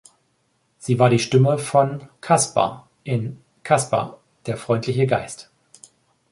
Sie 0.79 0.97
war 0.97 1.11
die 1.11 1.19
Stimme 1.19 1.59
von 1.59 2.09
"Casper" 2.21 2.87
in 3.03 3.39
"Casper, 3.61 4.17
der 4.47 4.57
freundliche 4.57 5.05
Geist". 5.05 5.51